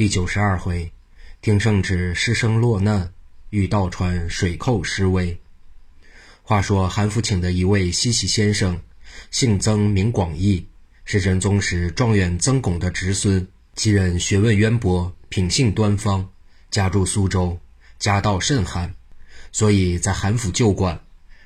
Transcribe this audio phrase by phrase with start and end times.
[0.00, 0.90] 第九十二回，
[1.42, 3.12] 听圣旨师生落难，
[3.50, 5.38] 遇道传水寇失威。
[6.42, 8.80] 话说韩府请的一位西岐先生，
[9.30, 10.66] 姓曾名广义，
[11.04, 13.46] 是仁宗时状元曾巩的侄孙。
[13.74, 16.26] 其人学问渊博，品性端方，
[16.70, 17.60] 家住苏州，
[17.98, 18.94] 家道甚寒，
[19.52, 20.98] 所以在韩府旧馆。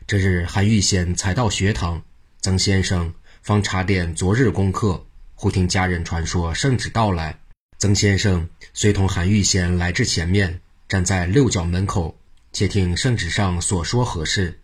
[0.07, 2.05] 这日韩愈贤才到学堂，
[2.41, 3.13] 曾先生
[3.43, 7.41] 方查点昨日功课，忽听家人传说圣旨到来。
[7.85, 12.17] 曾先生随同韩愈贤来至前面，站在六角门口，
[12.51, 14.59] 且听圣旨上所说何事。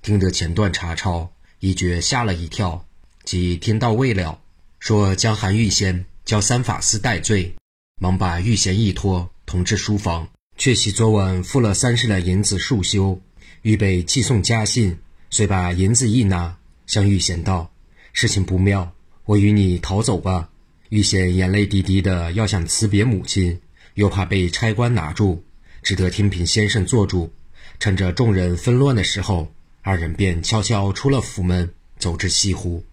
[0.00, 2.86] 听得前段查抄，一觉吓了一跳，
[3.22, 4.40] 即听到未了，
[4.78, 7.54] 说将韩愈贤叫三法司戴罪，
[8.00, 13.20] 忙把玉贤一拖，同至书房，却喜昨晚付了三十两银子束修，
[13.60, 14.96] 预备寄送家信，
[15.28, 17.70] 遂把银子一拿，向玉贤道
[18.14, 18.90] ：“事情不妙，
[19.26, 20.48] 我与你逃走吧。”
[20.90, 23.58] 玉贤眼泪滴滴的要想辞别母亲，
[23.94, 25.40] 又怕被差官拿住，
[25.82, 27.32] 只得听凭先生做主。
[27.80, 32.84] 趁着众人纷乱的时候，二人便悄悄出了府门，走至西湖。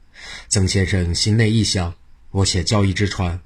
[0.47, 1.93] 曾先生心内一想：
[2.31, 3.39] 我且叫一只船，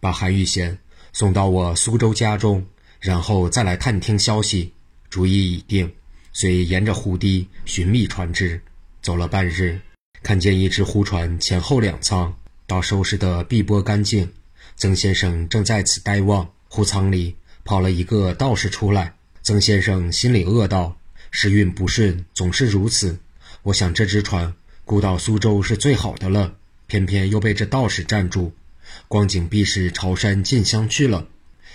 [0.00, 0.76] 把韩玉贤
[1.12, 2.66] 送到我苏州家中，
[3.00, 4.72] 然后再来探听消息。
[5.08, 5.90] 主意已定，
[6.32, 8.60] 遂沿着湖堤寻觅船只。
[9.00, 9.80] 走了半日，
[10.22, 12.34] 看见一只湖船前后两舱。
[12.72, 14.32] 到收拾得碧波干净，
[14.76, 19.14] 曾先生正在此呆望，湖舱里跑了一个道士出来。
[19.42, 20.96] 曾先生心里恶道：
[21.30, 23.18] 时运不顺，总是如此。
[23.64, 24.54] 我想这只船
[24.86, 26.54] 雇到苏州是最好的了，
[26.86, 28.54] 偏偏又被这道士占住，
[29.06, 31.28] 光景必是朝山进香去了。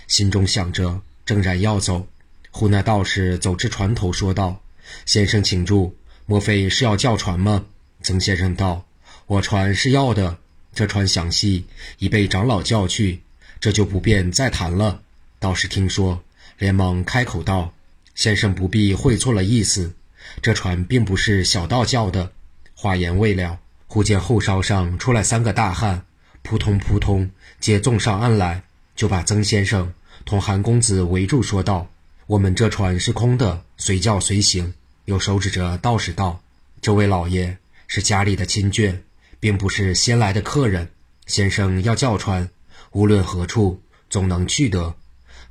[0.07, 2.07] 心中想着，正然要走，
[2.49, 4.63] 忽那道士走至船头，说道
[5.05, 5.95] ：“先生请住，
[6.25, 7.67] 莫非是要叫船吗？”
[8.01, 8.87] 曾先生道
[9.27, 10.39] ：“我船是要的。”
[10.77, 11.65] 这船详细
[11.97, 13.21] 已被长老叫去，
[13.59, 15.01] 这就不便再谈了。
[15.39, 16.23] 道士听说，
[16.59, 17.73] 连忙开口道
[18.13, 19.95] ：“先生不必会错了意思，
[20.39, 22.31] 这船并不是小道叫的。”
[22.77, 26.05] 话言未了，忽见后梢上出来三个大汉，
[26.43, 28.61] 扑通扑通，皆纵上岸来，
[28.95, 29.91] 就把曾先生
[30.25, 31.89] 同韩公子围住，说道
[32.27, 36.43] ：“我们这船是空的，随叫随行。”又手指着道士道
[36.83, 38.99] ：“这位老爷是家里的亲眷。”
[39.39, 40.89] 并不是先来的客人，
[41.25, 42.49] 先生要叫船，
[42.91, 44.95] 无论何处总能去得。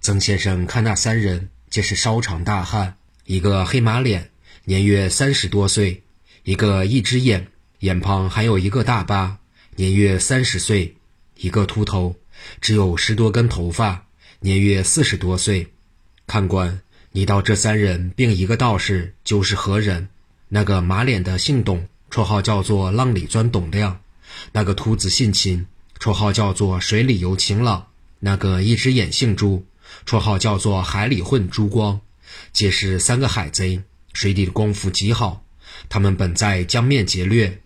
[0.01, 4.31] 曾先生看那三人，皆是稍长大汉，一个黑马脸，
[4.65, 6.01] 年约三十多岁；
[6.45, 7.49] 一个一只眼，
[7.81, 9.39] 眼旁还有一个大疤，
[9.75, 10.95] 年约三十岁；
[11.37, 12.15] 一个秃头，
[12.61, 14.07] 只有十多根头发，
[14.41, 15.67] 年约四十多岁。
[16.27, 16.81] 看官，
[17.13, 20.09] 你道这三人并一个道士，就是何人？
[20.49, 21.89] 那个马脸的姓董。
[22.11, 24.01] 绰号叫做浪里钻董亮，
[24.53, 25.67] 那个秃子姓秦，
[25.99, 27.89] 绰号叫做水里游秦朗，
[28.21, 29.67] 那个一只眼姓朱，
[30.07, 32.01] 绰号叫做海里混朱光，
[32.53, 35.45] 皆是三个海贼，水底的功夫极好。
[35.89, 37.61] 他们本在江面劫掠，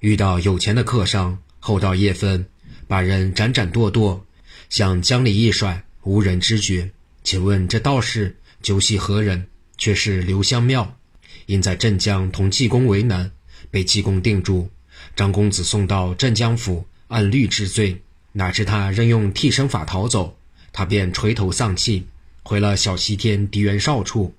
[0.00, 2.46] 遇到有钱的客商，后到夜分，
[2.86, 4.24] 把人斩斩剁剁，
[4.68, 6.92] 向江里一甩，无人知觉。
[7.24, 9.48] 请问这道士究系何人？
[9.78, 10.96] 却是刘香庙，
[11.44, 13.30] 因在镇江同济公为难。
[13.70, 14.68] 被济公定住，
[15.14, 18.02] 张公子送到镇江府按律治罪，
[18.32, 20.36] 哪知他仍用替身法逃走，
[20.72, 22.06] 他便垂头丧气，
[22.42, 24.34] 回了小西天狄元绍处。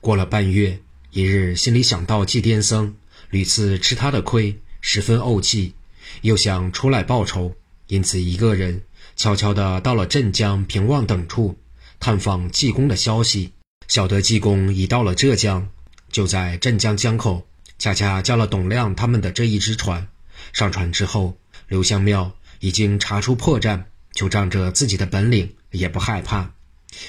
[0.00, 2.94] 过了半月，一日心里想到祭颠僧
[3.30, 5.74] 屡次吃他的亏，十分怄气，
[6.22, 7.54] 又想出来报仇，
[7.86, 8.82] 因此一个人
[9.16, 11.56] 悄悄地到了镇江平望等处，
[11.98, 13.52] 探访济公的消息。
[13.88, 15.68] 晓得济公已到了浙江，
[16.12, 17.44] 就在镇江江口。
[17.80, 20.06] 恰恰叫了董亮他们的这一只船，
[20.52, 26.52] 上船之后，刘香庙已经查出破绽，就仗着自己的本领，也不害怕。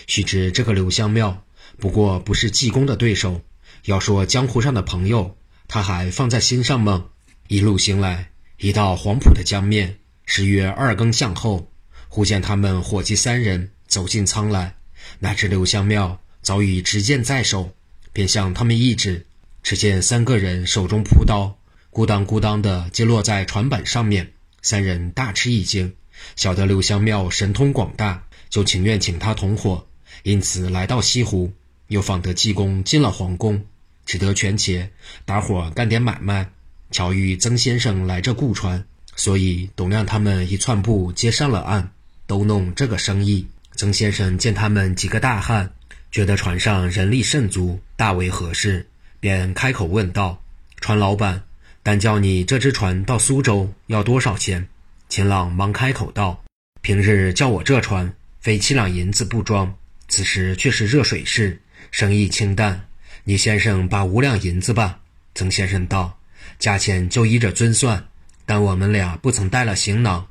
[0.07, 1.43] 须知这个刘香庙
[1.77, 3.41] 不过不是济公的对手，
[3.83, 5.35] 要说江湖上的朋友，
[5.67, 7.07] 他还放在心上吗？
[7.49, 11.69] 一路行来，一到黄浦的江面，时约二更向后，
[12.07, 14.77] 忽见他们伙计三人走进舱来，
[15.19, 17.75] 那只刘香庙早已执剑在手，
[18.13, 19.27] 便向他们一指。
[19.63, 21.57] 只见三个人手中朴刀，
[21.91, 24.31] 咕当咕当的接落在船板上面。
[24.61, 25.93] 三人大吃一惊，
[26.35, 29.87] 晓得刘香庙神通广大，就情愿请他同伙，
[30.23, 31.51] 因此来到西湖。
[31.87, 33.65] 又访得济公进了皇宫，
[34.05, 34.91] 只得权且
[35.25, 36.49] 打伙干点买卖。
[36.89, 38.85] 巧遇曾先生来这雇船，
[39.15, 41.89] 所以董亮他们一窜步接上了岸，
[42.27, 43.47] 都弄这个生意。
[43.75, 45.73] 曾先生见他们几个大汉，
[46.11, 48.87] 觉得船上人力甚足，大为合适。
[49.21, 50.41] 便开口问道
[50.81, 51.43] ：“船老板，
[51.83, 54.67] 单叫你这只船到苏州要多少钱？”
[55.09, 56.43] 秦朗忙开口道
[56.81, 59.75] ：“平日叫我这船非七两银子不装。
[60.07, 62.87] 此时却是热水式，生意清淡。
[63.23, 64.99] 你先生把五两银子吧。
[65.35, 66.17] 曾先生道
[66.57, 68.07] ：“价钱就依着尊算，
[68.47, 70.27] 但我们俩不曾带了行囊，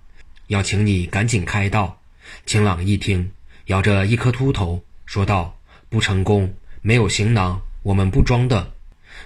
[0.49, 2.03] 要请你赶紧开道。”
[2.45, 3.31] 秦朗一听，
[3.67, 5.57] 摇着一颗秃头，说道
[5.89, 6.53] ：“不成功，
[6.83, 8.73] 没有行囊，我们不装的。”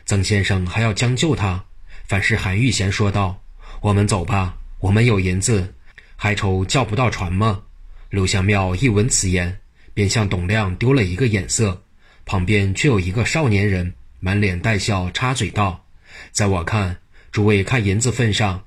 [0.06, 1.64] 曾先生还要将就他，
[2.04, 3.42] 反是韩玉贤说道
[3.80, 5.74] ：“我们走吧，我们有银子，
[6.14, 7.62] 还愁叫不到船吗？”
[8.10, 9.58] 刘香庙一闻此言，
[9.94, 11.82] 便向董亮丢了一个眼色，
[12.26, 15.86] 旁边却有一个少年人，满脸带笑，插嘴道
[16.30, 16.98] ：“在我看，
[17.32, 18.62] 诸位看银子份上，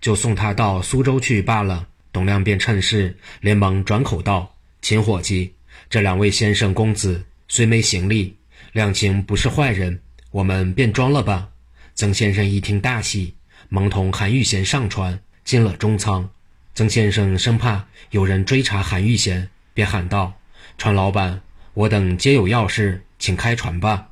[0.00, 5.54] 就送他到苏州去罢了。”董亮便趁势连忙转口道：“秦伙计，
[5.88, 8.36] 这两位先生公子虽没行李，
[8.72, 9.96] 量情不是坏人。”
[10.30, 11.48] 我们便装了吧。
[11.94, 13.34] 曾先生一听大喜，
[13.68, 16.30] 忙同韩玉贤上船，进了中舱。
[16.72, 20.40] 曾先生生怕有人追查韩玉贤，便喊道
[20.78, 21.40] ：“船老板，
[21.74, 24.08] 我等皆有要事，请开船吧。”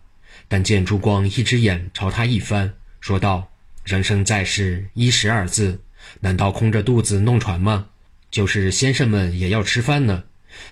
[0.49, 3.49] 但见朱光一只眼朝他一翻，说道
[3.85, 5.81] ：“人生在世，衣食二字，
[6.21, 7.87] 难道空着肚子弄船吗？
[8.31, 10.25] 就是先生们也要吃饭呢。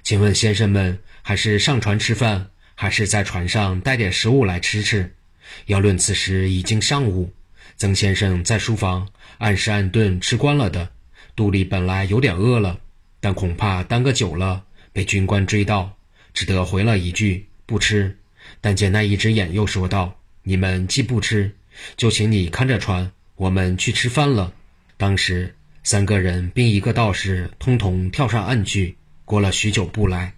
[0.03, 5.15] 请问先生们，还是上船吃饭，还是在船上带点食物来吃吃？”
[5.67, 7.31] 要论此时已经上午，
[7.77, 9.09] 曾先生在书房
[9.39, 10.91] 按时按顿吃惯了的，
[11.35, 12.79] 肚里本来有点饿了，
[13.21, 15.97] 但恐怕耽搁久了被军官追到，
[16.33, 18.17] 只得回了一句不吃。
[18.61, 21.55] 但见那一只眼又说道：“你们既不吃，
[21.97, 24.53] 就请你看着船，我们去吃饭了。”
[24.97, 28.97] 当时三个人并一个道士通通跳上岸去。
[29.25, 30.35] 过了许久不来，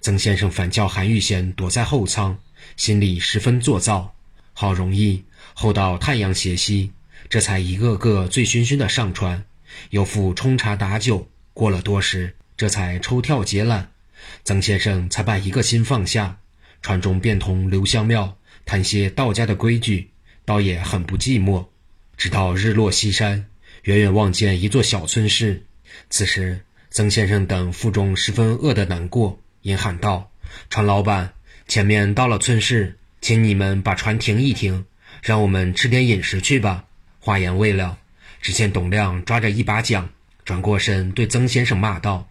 [0.00, 2.36] 曾先生反叫韩玉贤躲在后舱，
[2.76, 4.12] 心里十分作躁。
[4.52, 6.92] 好容易候到太阳斜西，
[7.28, 9.44] 这才一个个醉醺醺的上船，
[9.90, 11.28] 又复冲茶打酒。
[11.54, 13.86] 过了多时，这才抽跳结缆，
[14.44, 16.38] 曾先生才把一个心放下。
[16.80, 20.10] 船中便同刘香庙谈些道家的规矩，
[20.44, 21.66] 倒也很不寂寞。
[22.16, 23.46] 直到日落西山，
[23.82, 25.64] 远远望见一座小村市。
[26.08, 30.30] 此时，曾先生等腹中十分饿得难过，因喊道
[30.70, 31.32] ：“船老板，
[31.68, 34.84] 前面到了村市。”请你们把船停一停，
[35.22, 36.84] 让我们吃点饮食去吧。
[37.20, 37.98] 话言未了，
[38.40, 40.08] 只见董亮抓着一把桨，
[40.44, 42.28] 转过身对曾先生骂道：“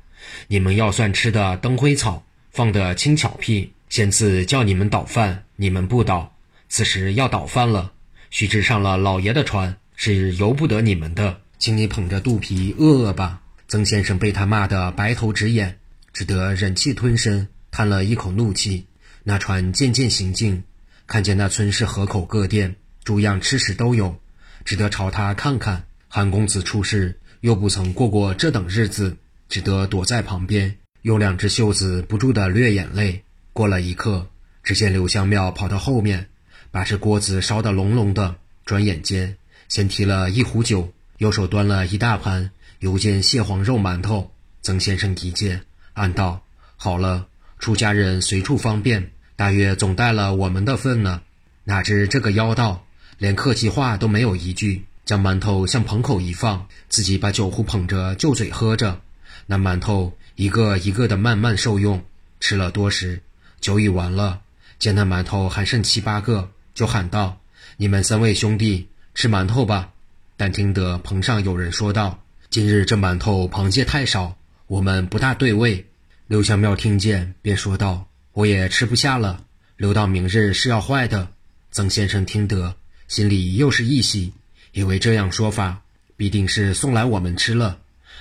[0.49, 3.71] 你们要算吃的灯灰草，放的轻巧屁。
[3.87, 6.35] 先次叫你们倒饭，你们不倒，
[6.67, 7.93] 此时要倒饭了。
[8.29, 11.39] 须知上了老爷的船，是由不得你们的。
[11.57, 15.79] 请你捧着肚皮饿饿吧。”曾先生被他骂得白头直眼，
[16.11, 18.87] 只得忍气吞声，叹了一口怒气。
[19.23, 20.63] 那船渐渐行进。
[21.11, 22.73] 看见那村市河口各店，
[23.03, 24.17] 诸样吃食都有，
[24.63, 25.83] 只得朝他看看。
[26.07, 29.17] 韩公子出世又不曾过过这等日子，
[29.49, 33.25] 只得躲在旁边，用两只袖子不住地掠眼泪。
[33.51, 34.25] 过了一刻，
[34.63, 36.29] 只见刘香庙跑到后面，
[36.71, 38.37] 把这锅子烧得隆隆的。
[38.63, 39.35] 转眼间，
[39.67, 44.31] 先提了一壶酒，右手端了一大盘油煎蟹黄肉馒头。
[44.61, 45.61] 曾先生一见，
[45.91, 46.41] 暗道：
[46.77, 47.27] 好了，
[47.59, 49.11] 出家人随处方便。
[49.41, 51.23] 大约总带了我们的份呢，
[51.63, 52.85] 哪知这个妖道
[53.17, 59.01] 连客气话都没有一句，将馒头向棚口一放，自己把酒壶捧着就嘴喝着。
[59.47, 62.03] 那馒头一个一个的慢慢受用，
[62.39, 63.23] 吃了多时，
[63.59, 64.41] 酒已完了，
[64.77, 67.39] 见那馒头还剩七八个，就喊道
[67.77, 69.89] ：“你们三位兄弟吃馒头吧。”
[70.37, 72.19] 但听得棚上有人说道
[72.51, 75.87] ：“今日这馒头螃蟹太少，我们不大对味。”
[76.29, 78.05] 刘香庙听见，便说道。
[78.33, 79.43] 我也吃不下了，
[79.75, 81.27] 留到明日是要坏的。
[81.69, 82.75] 曾先生听得，
[83.09, 84.31] 心里又是一喜，
[84.71, 85.81] 以为这样说法
[86.15, 87.79] 必定是送来我们吃了。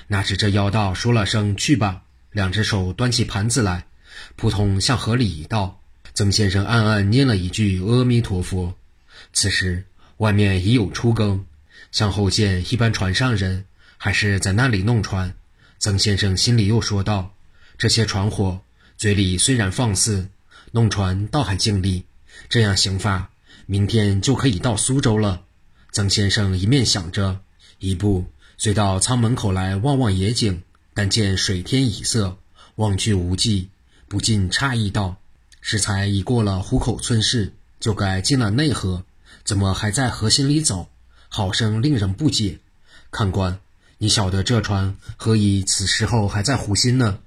[0.09, 2.03] 哪知这妖道说了声“去吧”，
[2.33, 3.87] 两只手端起盘子来，
[4.35, 5.81] 扑通向河里一倒。
[6.13, 8.75] 曾先生暗暗念了一句“阿弥陀佛”。
[9.33, 9.85] 此时
[10.17, 11.45] 外面已有初更，
[11.93, 13.65] 向后见一般船上人
[13.97, 15.33] 还是在那里弄船。
[15.79, 17.33] 曾先生心里又说道
[17.79, 18.61] ：“这些船火。”
[19.01, 20.29] 嘴里虽然放肆，
[20.73, 22.05] 弄船倒还尽力。
[22.51, 23.31] 这样行法，
[23.65, 25.41] 明天就可以到苏州了。
[25.91, 27.41] 曾先生一面想着，
[27.79, 28.27] 一步
[28.59, 30.63] 遂到舱门口来望望野景。
[30.93, 32.37] 但见水天已色，
[32.75, 33.71] 望去无际，
[34.07, 35.17] 不禁诧异道
[35.63, 39.03] ：“适才已过了湖口村市，就该进了内河，
[39.45, 40.91] 怎么还在河心里走？
[41.31, 42.59] 好生令人不解。
[43.11, 43.59] 看官，
[43.97, 47.21] 你晓得这船何以此时候还在湖心呢？”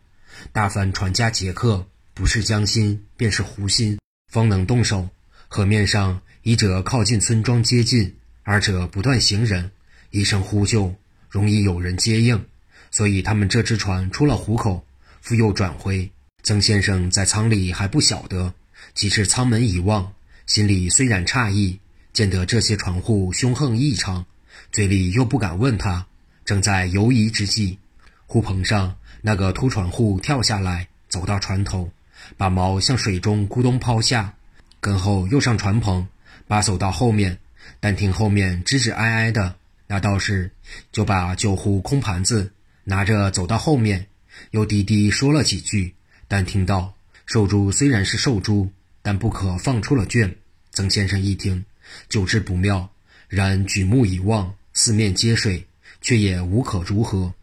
[0.51, 3.97] 大凡船家劫客，不是江心，便是湖心，
[4.31, 5.09] 方能动手。
[5.47, 9.71] 河面上，一者靠近村庄接近，二者不断行人，
[10.11, 10.93] 一声呼救，
[11.29, 12.45] 容易有人接应。
[12.91, 14.85] 所以他们这只船出了湖口，
[15.21, 16.11] 复又转回，
[16.43, 18.53] 曾先生在舱里还不晓得，
[18.93, 20.13] 即至舱门一望，
[20.45, 21.79] 心里虽然诧异，
[22.11, 24.25] 见得这些船户凶横异常，
[24.71, 26.05] 嘴里又不敢问他，
[26.45, 27.79] 正在犹疑之际，
[28.27, 31.89] 护棚上那个秃船户跳下来，走到船头，
[32.35, 34.33] 把锚向水中咕咚抛下，
[34.81, 36.05] 跟后又上船棚，
[36.45, 37.37] 把手到后面，
[37.79, 39.55] 但听后面吱吱哀哀的，
[39.87, 40.51] 那道士
[40.91, 42.51] 就把酒壶空盘子
[42.83, 44.05] 拿着走到后面，
[44.51, 45.95] 又低低说了几句，
[46.27, 46.93] 但听到
[47.25, 48.69] 寿珠虽然是寿珠，
[49.01, 50.35] 但不可放出了卷。
[50.73, 51.63] 曾先生一听，
[52.09, 52.89] 就知不妙，
[53.29, 55.65] 然举目一望，四面皆水，
[56.01, 57.33] 却也无可如何。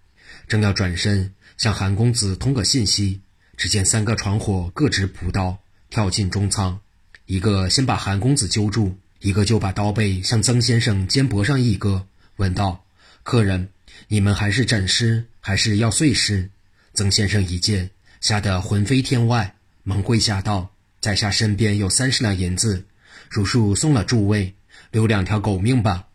[0.47, 3.21] 正要转身向韩公子通个信息，
[3.55, 5.59] 只见三个船伙各执朴刀
[5.91, 6.81] 跳进中舱，
[7.27, 12.83] 一个先把韩公子揪住，一个就把刀背向曾先生肩膊上一搁，问道
[13.23, 13.69] ：“客人，
[14.09, 16.49] 你们还是斩尸，还是要碎尸？”
[16.95, 17.91] 曾先生一见，
[18.23, 22.87] 吓得魂飞天外，忙跪下道：“在下身边有三十两银子。”
[23.29, 24.55] 如数送了诸位，
[24.91, 26.07] 留两条狗命吧。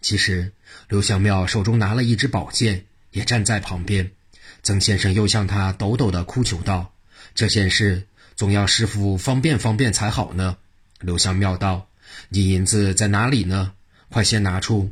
[0.00, 0.50] 其实
[0.88, 4.10] 刘小庙手中拿了一支宝剑，也站在旁边。
[4.64, 6.92] 曾先生又向他抖抖地哭求道
[7.36, 10.56] ：“这件事总要师傅方便方便才好呢。”
[11.00, 11.86] 刘香庙道
[12.30, 13.72] ：“你银子在哪里呢？
[14.08, 14.90] 快先拿出。”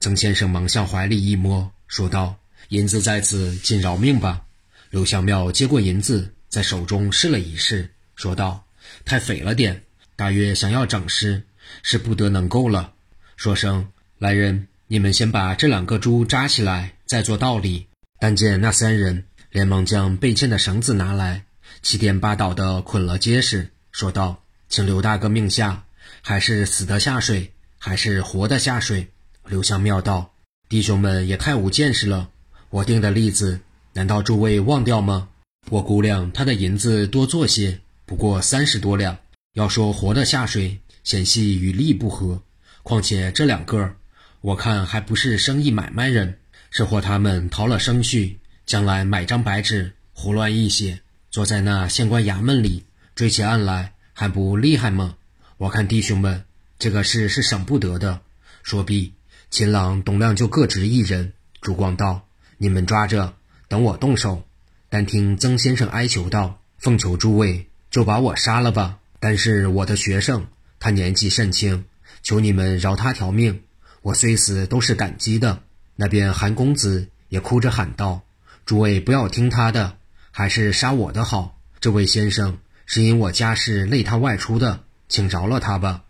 [0.00, 2.34] 曾先生忙向怀里一摸，说道
[2.70, 4.40] ：“银子在此，请饶命吧。”
[4.88, 8.64] 刘香庙接过银子，在手中试了一试，说道
[9.04, 9.82] ：“太肥了点。”
[10.16, 11.42] 大约想要整尸，
[11.82, 12.94] 是不得能够了。
[13.36, 13.86] 说声
[14.18, 17.86] 来人，你们先把这两个猪扎起来，再做道理。
[18.20, 21.46] 但见那三人连忙将被牵的绳子拿来，
[21.82, 25.84] 七颠八倒的捆了结实，说道：“请刘大哥命下，
[26.20, 29.08] 还是死的下水，还是活的下水？”
[29.48, 30.34] 刘香庙道
[30.68, 32.28] ：“弟兄们也太无见识了，
[32.68, 33.58] 我定的例子，
[33.94, 35.30] 难道诸位忘掉吗？
[35.70, 39.16] 我估量他的银子多做些，不过三十多两。”
[39.54, 42.40] 要说活的下水，险系与利不合。
[42.82, 43.96] 况且这两个，
[44.42, 46.38] 我看还不是生意买卖人，
[46.70, 51.00] 是或他们逃了生序，将来买张白纸，胡乱一写，
[51.30, 52.84] 坐在那县官衙门里
[53.14, 55.16] 追起案来，还不厉害吗？
[55.58, 56.44] 我看弟兄们，
[56.78, 58.20] 这个事是省不得的。
[58.62, 59.12] 说毕，
[59.50, 61.32] 秦朗、董亮就各执一人。
[61.60, 63.34] 烛光道：“你们抓着，
[63.68, 64.44] 等我动手。”
[64.88, 70.46] 但听曾先生哀求道：“奉求诸位，就把我杀了吧。”但是我的学生，
[70.78, 71.84] 他年纪甚轻，
[72.22, 73.62] 求你们饶他条命。
[74.00, 75.62] 我虽死都是感激的。
[76.00, 78.22] 那边韩公子也哭着喊道
[78.64, 79.98] ：“诸位不要听他的，
[80.30, 81.58] 还是杀我的好。
[81.78, 86.02] 这位先生是因我家事累他外出的，请饶了他吧。”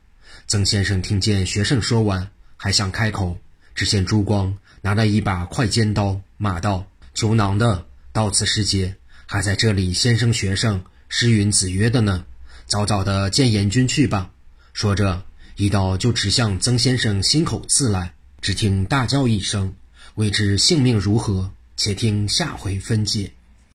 [0.47, 3.37] 曾先生听见学生说完，还想开口，
[3.75, 8.94] 只见朱光拿了一把快尖刀，骂道：“求囊的，到此时节
[9.26, 12.25] 还在这里先生学生诗云子曰的呢。”
[12.64, 14.30] 早早的见阎君去吧！
[14.73, 15.25] 说着，
[15.56, 18.14] 一刀就指向曾先生心口刺来。
[18.40, 19.75] 只听大叫一声，
[20.17, 23.33] 未知性命如何，且听下回分解。